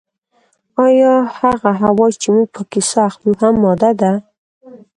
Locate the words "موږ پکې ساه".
2.35-3.05